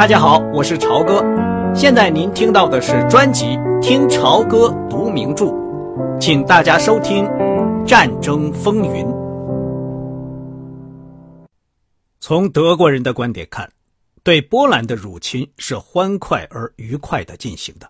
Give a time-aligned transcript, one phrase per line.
[0.00, 1.22] 大家好，我是朝哥。
[1.74, 3.44] 现在您听到的是专辑
[3.82, 5.44] 《听朝歌读名著》，
[6.18, 7.22] 请大家收听
[7.84, 9.04] 《战争风云》。
[12.18, 13.70] 从德国人的观点看，
[14.22, 17.86] 对波兰的入侵是欢快而愉快的进行的。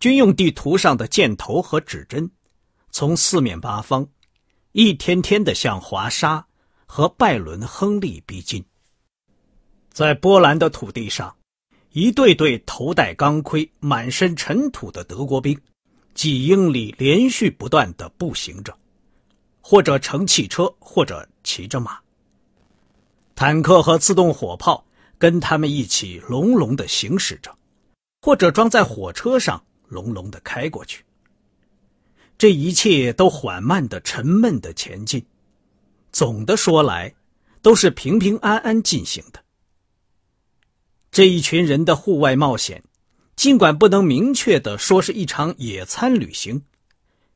[0.00, 2.28] 军用地图上的箭头和指针，
[2.90, 4.04] 从四面八方，
[4.72, 6.44] 一天天的向华沙
[6.84, 8.64] 和拜伦亨利逼近。
[9.90, 11.34] 在波兰的土地上，
[11.90, 15.58] 一队队头戴钢盔、满身尘土的德国兵，
[16.14, 18.72] 几英里连续不断的步行着，
[19.60, 21.98] 或者乘汽车，或者骑着马。
[23.34, 24.84] 坦克和自动火炮
[25.18, 27.52] 跟他们一起隆隆的行驶着，
[28.22, 31.04] 或者装在火车上隆隆的开过去。
[32.38, 35.24] 这一切都缓慢的、沉闷的前进，
[36.12, 37.12] 总的说来，
[37.60, 39.39] 都是平平安安进行的。
[41.12, 42.82] 这一群人的户外冒险，
[43.34, 46.62] 尽管不能明确的说是一场野餐旅行，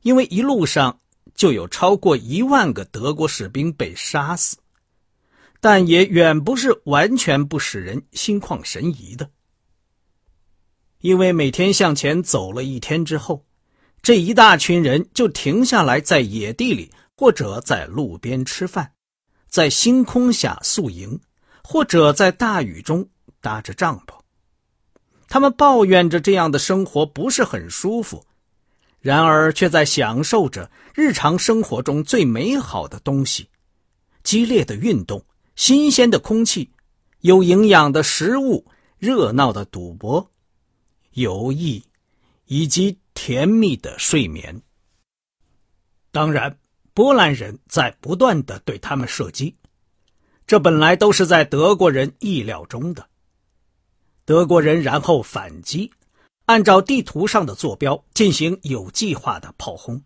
[0.01, 1.01] 因为一路上
[1.33, 4.55] 就有超过一万个德国士兵被杀死，
[5.59, 9.29] 但也远不是完全不使人心旷神怡的。
[11.01, 13.45] 因为每天向前走了一天之后，
[14.01, 18.93] 这一大群人就停下来在野地里或者在路边吃饭，
[19.49, 21.19] 在星空下宿营，
[21.61, 23.05] 或者在大雨中。
[23.45, 24.15] 搭着帐篷，
[25.27, 28.25] 他们抱怨着这样的生活不是很舒服，
[28.99, 33.47] 然而却在享受着日常生活中最美好的东西：
[34.23, 35.23] 激烈的运动、
[35.55, 36.71] 新鲜的空气、
[37.19, 38.65] 有营养的食物、
[38.97, 40.31] 热闹的赌博、
[41.11, 41.83] 游艺，
[42.45, 44.59] 以及甜蜜的睡眠。
[46.09, 46.57] 当然，
[46.95, 49.55] 波兰人在不断的对他们射击，
[50.47, 53.07] 这本来都是在德国人意料中的。
[54.25, 55.93] 德国人然后反击，
[56.45, 60.01] 按照地图上的坐标进行有计划的炮轰。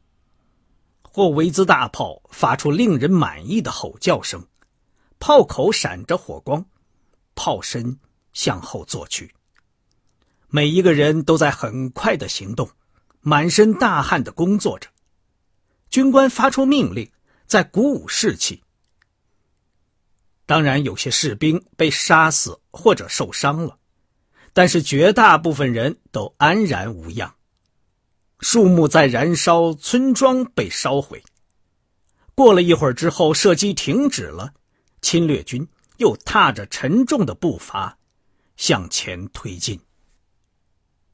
[1.01, 4.45] 霍维兹大炮发出令人满意的吼叫声，
[5.19, 6.65] 炮口闪着火光，
[7.33, 7.97] 炮身
[8.33, 9.33] 向后坐去。
[10.49, 12.69] 每一个人都在很快的行动，
[13.21, 14.89] 满身大汗的工作着。
[15.89, 17.09] 军官发出命令，
[17.47, 18.61] 在鼓舞士气。
[20.45, 23.78] 当然，有些士兵被杀死或者受伤了。
[24.53, 27.33] 但是绝大部分人都安然无恙，
[28.39, 31.23] 树木在燃烧，村庄被烧毁。
[32.35, 34.53] 过了一会儿之后，射击停止了，
[35.01, 35.67] 侵略军
[35.97, 37.97] 又踏着沉重的步伐
[38.57, 39.79] 向前推进。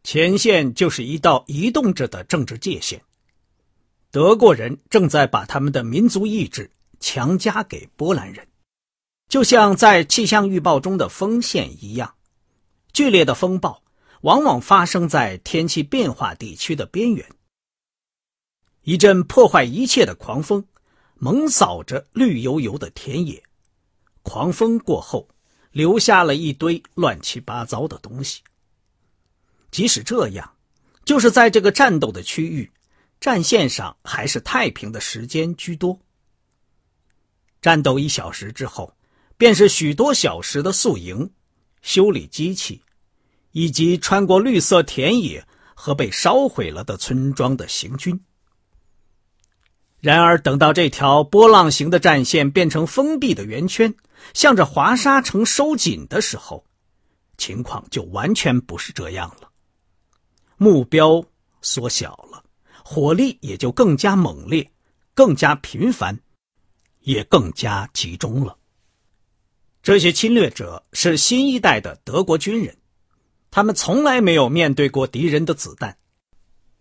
[0.03, 3.01] 前线就是一道移动着的政治界限，
[4.11, 6.69] 德国人正在把他们的民族意志
[6.99, 8.47] 强加给波兰人，
[9.27, 12.13] 就像在气象预报中的风线一样。
[12.95, 13.83] 剧烈的风暴
[14.21, 17.29] 往往发生在天气变化地区的边缘。
[18.83, 20.65] 一阵破坏一切的狂风，
[21.15, 23.43] 猛扫着绿油油的田野。
[24.23, 25.27] 狂风过后，
[25.73, 28.41] 留下了一堆乱七八糟的东西。
[29.71, 30.55] 即使这样，
[31.03, 32.71] 就是在这个战斗的区域，
[33.19, 35.99] 战线上还是太平的时间居多。
[37.61, 38.95] 战斗一小时之后，
[39.35, 41.29] 便是许多小时的宿营、
[41.81, 42.81] 修理机器。
[43.57, 45.41] 以及穿过绿色田野
[45.73, 48.19] 和被烧毁了的村庄的行军。
[50.01, 53.95] 然而，等到这条波浪形的战线变成封闭的圆圈，
[54.33, 56.65] 向着华沙城收紧的时候，
[57.37, 59.49] 情况就完全不是这样了。
[60.57, 61.23] 目标
[61.61, 62.43] 缩小了，
[62.83, 64.69] 火力也就更加猛烈、
[65.13, 66.19] 更加频繁，
[67.03, 68.57] 也更加集中了。
[69.81, 72.77] 这些侵略者是新一代的德国军人。
[73.55, 75.95] 他们从来没有面对过敌人的子弹，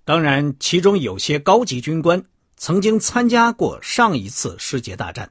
[0.04, 2.24] 当然，其中有些高级军官
[2.56, 5.30] 曾经参加过上一次世界大战。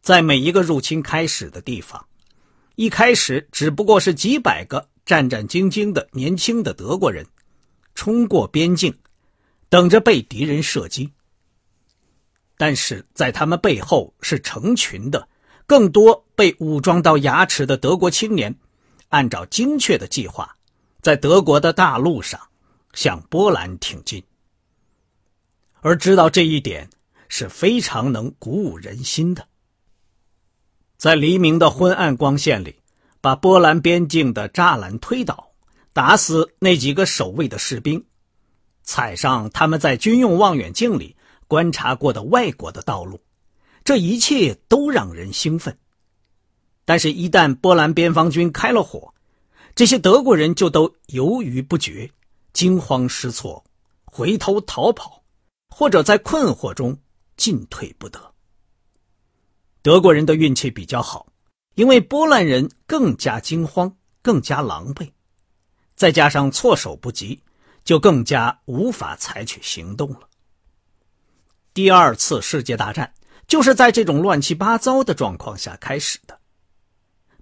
[0.00, 2.06] 在每一个入侵开始的地方，
[2.76, 7.26] 一开始只不过是几百个战战兢兢的年轻的德国人，
[7.96, 8.96] 冲过边境，
[9.68, 11.12] 等着被敌人射击。
[12.56, 15.28] 但是在他们背后是成群的、
[15.66, 18.56] 更多被武装到牙齿的德国青年。
[19.14, 20.56] 按照精确的计划，
[21.00, 22.40] 在德国的大陆上
[22.94, 24.20] 向波兰挺进。
[25.82, 26.90] 而知道这一点
[27.28, 29.46] 是非常能鼓舞人心的。
[30.96, 32.74] 在黎明的昏暗光线里，
[33.20, 35.48] 把波兰边境的栅栏推倒，
[35.92, 38.04] 打死那几个守卫的士兵，
[38.82, 41.14] 踩上他们在军用望远镜里
[41.46, 43.20] 观察过的外国的道路，
[43.84, 45.78] 这一切都让人兴奋。
[46.84, 49.12] 但是，一旦波兰边防军开了火，
[49.74, 52.10] 这些德国人就都犹豫不决、
[52.52, 53.64] 惊慌失措，
[54.04, 55.22] 回头逃跑，
[55.70, 56.96] 或者在困惑中
[57.36, 58.20] 进退不得。
[59.82, 61.26] 德国人的运气比较好，
[61.74, 65.10] 因为波兰人更加惊慌、更加狼狈，
[65.96, 67.42] 再加上措手不及，
[67.82, 70.20] 就更加无法采取行动了。
[71.72, 73.12] 第二次世界大战
[73.48, 76.38] 就是在这种乱七八糟的状况下开始的。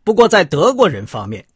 [0.05, 1.47] 不过，在德国人方面，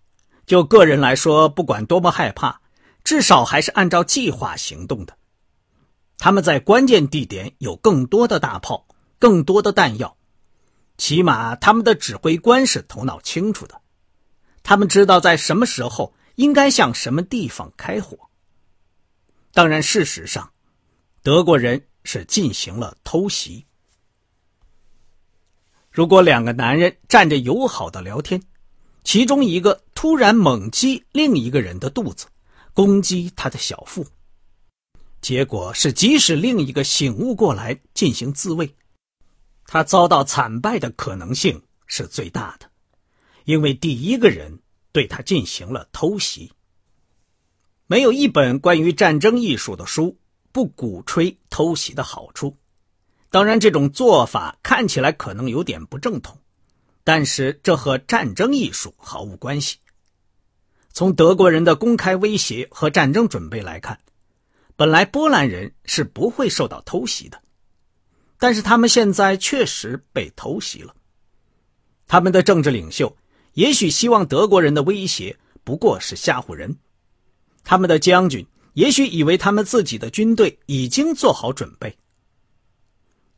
[0.46, 2.60] 就个人来说，不管多么害怕，
[3.02, 5.16] 至少还是按照计划行动的。
[6.16, 8.86] 他们在关键地点有更多的大炮、
[9.18, 10.16] 更多的弹药，
[10.96, 13.80] 起码他们的指挥官是头脑清楚的，
[14.62, 18.16] 他们知道在什么时候应该向什么地方开火。
[19.52, 20.52] 当然，事实上，
[21.22, 23.65] 德国人是进行了偷袭。
[25.96, 28.42] 如果两个男人站着友好的聊天，
[29.02, 32.26] 其中一个突然猛击另一个人的肚子，
[32.74, 34.06] 攻击他的小腹，
[35.22, 38.74] 结果是即使另一个醒悟过来进行自卫，
[39.64, 42.68] 他遭到惨败的可能性是最大的，
[43.46, 44.58] 因为第一个人
[44.92, 46.52] 对他进行了偷袭。
[47.86, 50.18] 没有一本关于战争艺术的书
[50.52, 52.54] 不鼓吹偷袭的好处。
[53.36, 56.38] 当然，这种做法看起来可能有点不正统，
[57.04, 59.76] 但是这和战争艺术毫无关系。
[60.90, 64.00] 从德国人的公开威胁和战争准备来看，
[64.74, 67.38] 本来波兰人是不会受到偷袭的，
[68.38, 70.94] 但是他们现在确实被偷袭了。
[72.06, 73.14] 他们的政治领袖
[73.52, 76.74] 也许希望德国人的威胁不过是吓唬人，
[77.64, 81.94] 他们的将军也许以为他们自己的军队已经做好准备。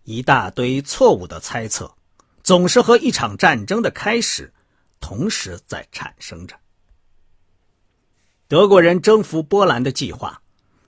[0.09, 1.95] 一大堆错误的猜测，
[2.43, 4.51] 总是和一场战争的开始
[5.01, 6.57] 同时在产生着。
[8.47, 10.41] 德国人征服波兰的计划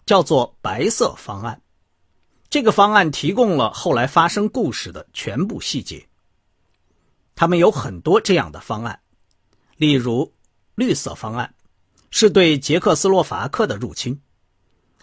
[0.07, 1.61] 叫做“白色方案”，
[2.49, 6.09] 这个方案提供了后来发生故事的全部细节。
[7.35, 9.01] 他们有很多这样的方案，
[9.77, 10.33] 例如
[10.75, 11.55] 绿色方案
[12.11, 14.19] 是对捷克斯洛伐克的入侵，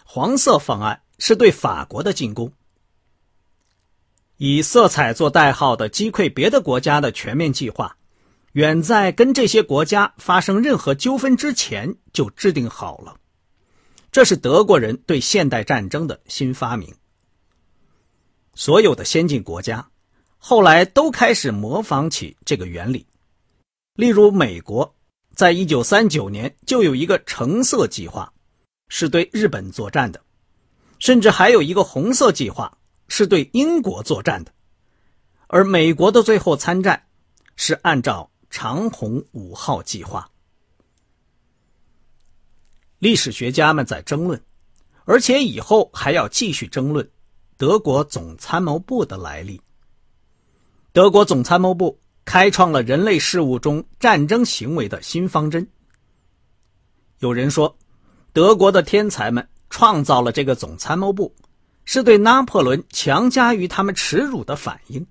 [0.04, 2.52] 黄色方案是对法国的进攻。
[4.38, 7.96] 以色彩做代号的击溃别的国家的全面计划，
[8.52, 13.16] 远在跟这些国家发生任何纠纷之前就制定好了。
[14.12, 16.94] 这是德国人对现代战争的新发明。
[18.54, 19.88] 所有的先进国家
[20.38, 23.04] 后来都开始模仿起这个原理。
[23.94, 24.94] 例如，美国
[25.34, 28.32] 在一九三九年就有一个橙色计划，
[28.88, 30.20] 是对日本作战的，
[31.00, 32.77] 甚至还有一个红色计划。
[33.08, 34.52] 是对英国作战的，
[35.48, 37.06] 而美国的最后参战
[37.56, 40.30] 是按照长虹五号计划。
[42.98, 44.40] 历史学家们在争论，
[45.04, 47.10] 而且以后还要继续争论
[47.56, 49.60] 德国总参谋部的来历。
[50.92, 55.66] 德国总参谋部开创了人类事务中战争行为的新方针。
[57.20, 57.76] 有人说，
[58.32, 61.34] 德国的天才们创造了这个总参谋部。
[61.90, 65.06] 是对拿破仑强加于他们耻辱的反应，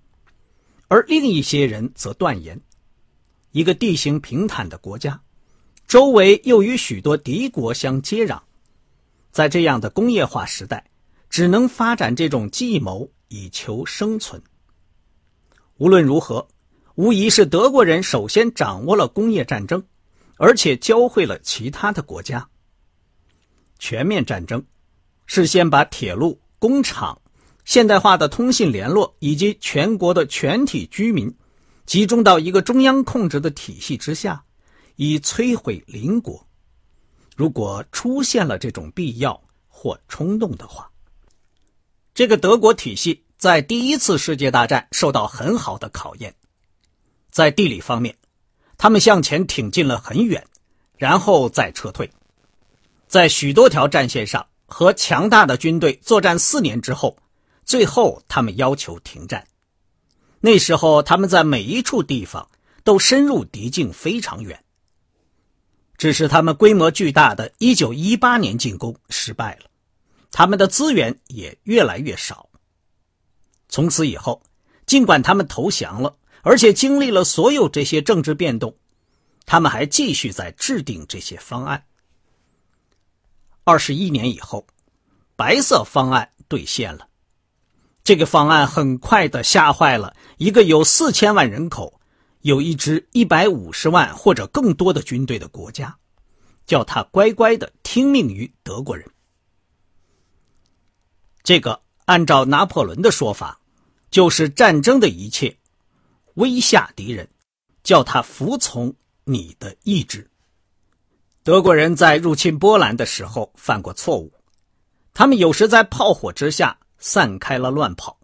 [0.88, 2.62] 而另一些人则断言，
[3.50, 5.20] 一个地形平坦的国家，
[5.88, 8.40] 周围又与许多敌国相接壤，
[9.32, 10.86] 在这样的工业化时代，
[11.32, 14.40] 只能发展这种计谋以求生存。
[15.78, 16.48] 无论如何，
[16.94, 19.84] 无疑是德国人首先掌握了工业战争，
[20.36, 22.48] 而且教会了其他的国家。
[23.80, 24.64] 全面战争
[25.26, 26.40] 是先把铁路。
[26.60, 27.22] 工厂、
[27.66, 31.34] 现代化的通信联络以及全国的全体居民，
[31.86, 34.44] 集中到一个中央控制的体系之下，
[34.96, 36.48] 以摧毁邻国。
[37.36, 40.90] 如果出现了这种必要或冲动的话，
[42.16, 46.34] 这个德国体系在第一次世界大战受到很好的考验。
[47.30, 48.18] 在地理方面，
[48.80, 50.44] 他们向前挺进了很远，
[50.98, 52.10] 然后再撤退，
[53.08, 54.48] 在许多条战线上。
[54.68, 57.18] 和强大的军队作战四年之后，
[57.66, 59.48] 最后他们要求停战。
[60.40, 62.48] 那时候，他们在每一处地方
[62.84, 64.64] 都深入敌境非常远。
[65.98, 69.66] 只是他们规模巨大的1918年进攻失败了，
[70.30, 72.50] 他们的资源也越来越少。
[73.68, 74.44] 从此以后，
[74.86, 78.76] 尽管他们投降了，而且经历了所有这些政治变动，
[79.48, 81.84] 他们还继续在制定这些方案。
[83.68, 84.66] 二十一年以后，
[85.36, 87.10] 白色方案兑现了。
[88.02, 92.00] 这个方案很快的吓坏了一个有四千万人口、
[92.40, 95.98] 有一支一百五十万或者更多的军队的国家，
[96.66, 99.06] 叫他乖乖的听命于德国人。
[101.44, 103.60] 这个按照拿破仑的说法，
[104.10, 105.58] 就是战争的一切，
[106.36, 107.28] 威吓敌人，
[107.84, 108.96] 叫他服从
[109.26, 110.30] 你的意志。
[111.48, 114.34] 德国人在入侵波兰的时候犯过错误，
[115.14, 118.20] 他们有时在炮火之下散开了乱跑，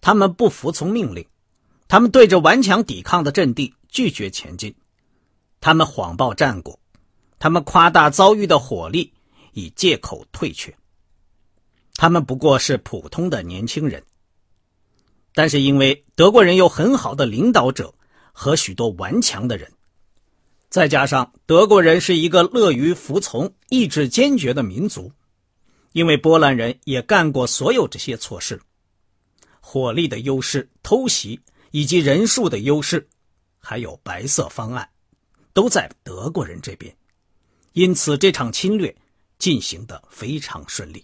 [0.00, 1.24] 他们不服从命令，
[1.86, 4.74] 他们对着顽强抵抗的阵地拒绝前进，
[5.60, 6.76] 他们谎报战果，
[7.38, 9.12] 他们夸大遭遇的火力
[9.52, 10.76] 以借口退却。
[11.94, 14.02] 他们不过是普通的年轻人，
[15.34, 17.94] 但是因为德国人有很好的领导者
[18.32, 19.70] 和许多顽强的人，
[20.76, 25.10] 再加上德国人是一个乐于服从、意志坚决的民族，
[25.92, 28.60] 因为波兰人也干过所有这些错事，
[29.58, 31.40] 火力的优势、偷袭
[31.70, 33.08] 以及人数的优势，
[33.58, 34.86] 还有白色方案，
[35.54, 36.94] 都在德国人这边，
[37.72, 38.94] 因此这场侵略
[39.38, 41.02] 进行的非常顺利。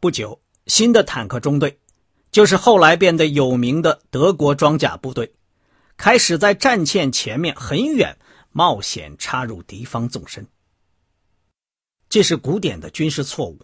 [0.00, 1.78] 不久，新的坦克中队，
[2.32, 5.30] 就是后来变得有名的德国装甲部队，
[5.98, 8.16] 开始在战线前面很远
[8.52, 10.46] 冒险插入敌方纵深。
[12.08, 13.58] 这是古典的军事错误。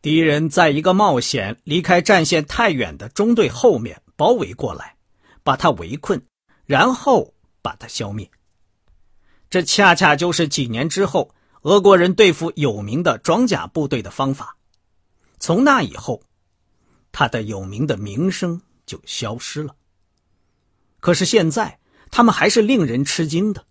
[0.00, 4.96] 敌人在一个冒险离开战线太远的中队后面包围过来，
[5.42, 6.24] 把他围困，
[6.64, 8.30] 然后把他消灭。
[9.50, 14.56] 这恰恰就是几年之后俄国人对付有名的装甲部队的方法。
[15.40, 16.22] 从那以后，
[17.10, 19.74] 他的有名的名声就消失了。
[21.06, 21.78] 可是现在，
[22.10, 23.64] 他们还是令人吃惊的。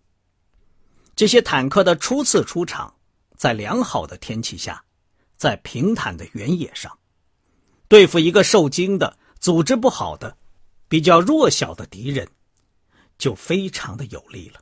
[1.17, 2.95] 这些坦克的初次出场，
[3.35, 4.85] 在良好的天气下，
[5.35, 6.97] 在平坦的原野上，
[7.89, 10.37] 对付一个受惊的、组织不好的、
[10.87, 12.25] 比较弱小的敌人，
[13.17, 14.61] 就非常的有利了。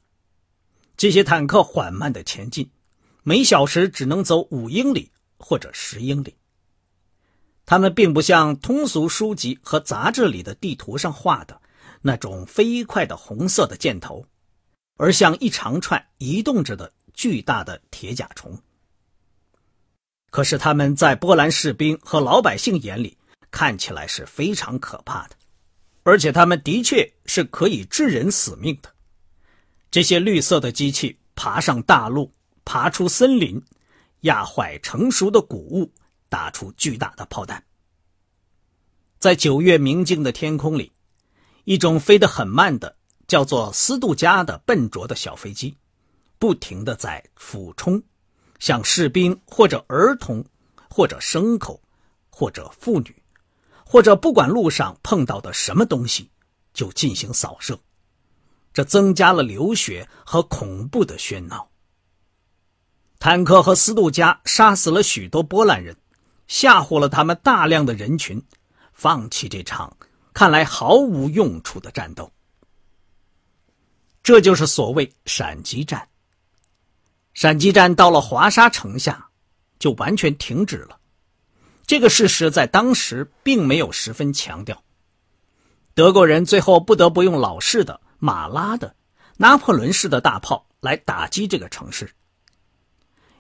[0.98, 2.72] 这些坦克缓慢的前进，
[3.22, 6.36] 每小时只能走五英里或者十英里。
[7.68, 11.62] 他们并不像通俗书籍和杂志里的地图上画的
[12.04, 14.24] 那种飞快的红色的箭头，
[14.98, 18.56] 而像一长串移动着的巨大的铁甲虫。
[20.30, 23.18] 可是他们在波兰士兵和老百姓眼里
[23.50, 25.36] 看起来是非常可怕的，
[26.04, 28.94] 而且他们的确是可以致人死命的。
[29.90, 32.32] 这些绿色的机器爬上大路，
[32.64, 33.60] 爬出森林，
[34.22, 35.92] 压坏成熟的谷物。
[36.30, 37.64] 打出巨大的炮弹，
[39.20, 40.92] 在九月明净的天空里，
[41.64, 42.96] 一种飞得很慢的
[43.28, 45.78] 叫做斯杜加的笨拙的小飞机，
[46.38, 48.02] 不停的在俯冲，
[48.60, 50.44] 向士兵或者儿童，
[50.90, 51.82] 或者牲口，
[52.30, 53.16] 或者妇女，
[53.86, 56.30] 或者不管路上碰到的什么东西，
[56.74, 57.80] 就进行扫射，
[58.74, 61.70] 这增加了流血和恐怖的喧闹。
[63.20, 65.96] 坦克和斯杜加杀死了许多波兰人。
[66.46, 68.40] 吓唬了他们大量的人群，
[68.92, 69.96] 放弃这场
[70.34, 72.32] 看来毫无用处的战斗。
[74.22, 76.08] 这就是所谓闪击战。
[77.34, 79.30] 闪击战到了华沙城下，
[79.80, 81.00] 就完全停止了。
[81.86, 84.84] 这个事实在当时并没有十分强调。
[85.94, 88.96] 德国人最后不得不用老式的马拉的
[89.38, 92.10] 拿破仑式的大炮来打击这个城市，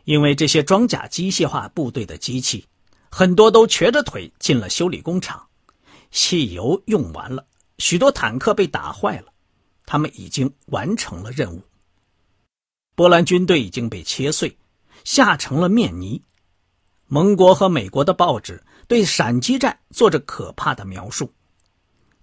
[0.04, 2.68] 因为这些装甲机械化部队的机器。
[3.10, 5.48] 很多都瘸着腿进了修理工厂，
[6.14, 7.48] 汽油用完了，
[7.80, 9.34] 许多坦克被打坏了，
[9.84, 11.64] 他们已经完成了任务。
[12.94, 14.56] 波兰军队已经被切碎，
[15.04, 16.24] 吓成了面泥。
[17.08, 21.34] 盟国和美国的报纸对闪击战做着可怕的描述，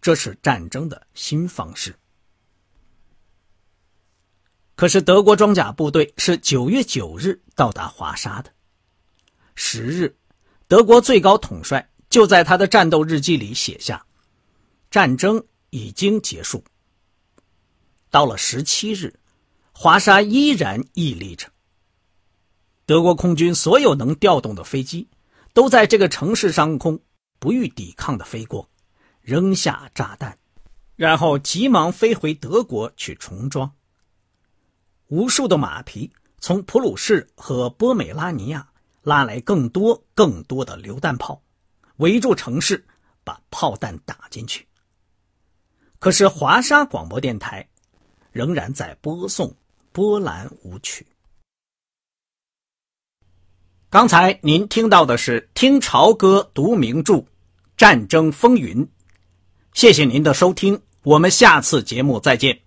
[0.01, 1.99] 这是战争的新方式。
[4.77, 8.53] 可是德国装甲部队是九月九日到达华沙的，
[9.57, 10.17] 十日。
[10.69, 14.05] 德国最高统帅就在他的战斗日记里写下
[14.91, 16.63] ：“战争已经结束。”
[18.11, 19.19] 到了十七日，
[19.73, 21.49] 华沙依然屹立着。
[22.85, 25.09] 德国空军所有能调动的飞机
[25.55, 27.01] 都在这个城市上空
[27.39, 28.69] 不予抵抗的飞过，
[29.23, 30.37] 扔下炸弹，
[30.97, 33.73] 然后急忙飞回德国去重装。
[35.07, 38.67] 无数的马匹从普鲁士和波美拉尼亚。
[39.03, 41.43] 拉来更多更多的榴弹炮，
[42.01, 42.85] 围住城市，
[43.25, 44.67] 把炮弹打进去。
[45.99, 47.67] 可是华沙广播电台
[48.33, 49.55] 仍然在播送
[49.93, 51.07] 波兰舞曲。
[53.91, 57.23] 刚才您听到的是《听潮歌读名著：
[57.77, 58.83] 战争风云》，
[59.75, 62.59] 谢谢您的收听，我们下次节目再见。